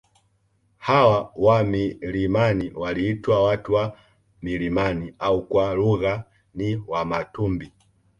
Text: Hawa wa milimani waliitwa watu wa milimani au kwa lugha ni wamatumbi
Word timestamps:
Hawa 0.77 1.31
wa 1.35 1.63
milimani 1.63 2.71
waliitwa 2.75 3.43
watu 3.43 3.73
wa 3.73 3.97
milimani 4.41 5.13
au 5.19 5.45
kwa 5.45 5.73
lugha 5.73 6.23
ni 6.55 6.83
wamatumbi 6.87 7.71